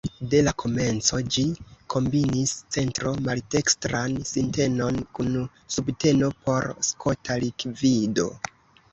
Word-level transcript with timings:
De 0.29 0.37
la 0.45 0.51
komenco 0.61 1.17
ĝi 1.33 1.41
kombinis 1.93 2.53
centro-maldekstran 2.75 4.15
sintenon 4.29 4.97
kun 5.19 5.29
subteno 5.75 6.31
por 6.47 6.67
skota 6.89 7.37
likvido. 7.45 8.27